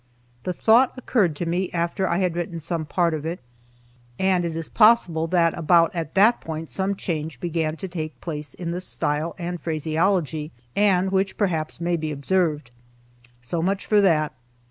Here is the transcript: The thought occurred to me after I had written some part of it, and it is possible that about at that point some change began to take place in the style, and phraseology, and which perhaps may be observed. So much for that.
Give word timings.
The 0.45 0.51
thought 0.53 0.93
occurred 0.97 1.35
to 1.35 1.45
me 1.45 1.69
after 1.73 2.07
I 2.09 2.17
had 2.17 2.35
written 2.35 2.59
some 2.59 2.85
part 2.87 3.13
of 3.13 3.23
it, 3.23 3.39
and 4.17 4.43
it 4.45 4.55
is 4.55 4.67
possible 4.67 5.27
that 5.27 5.55
about 5.55 5.93
at 5.93 6.15
that 6.15 6.41
point 6.41 6.71
some 6.71 6.95
change 6.95 7.39
began 7.39 7.77
to 7.77 7.87
take 7.87 8.19
place 8.19 8.55
in 8.55 8.71
the 8.71 8.81
style, 8.81 9.35
and 9.37 9.61
phraseology, 9.61 10.51
and 10.75 11.11
which 11.11 11.37
perhaps 11.37 11.79
may 11.79 11.97
be 11.97 12.11
observed. 12.11 12.71
So 13.43 13.61
much 13.61 13.85
for 13.85 14.01
that. 14.01 14.33